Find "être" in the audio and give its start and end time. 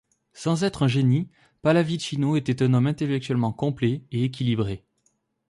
0.63-0.81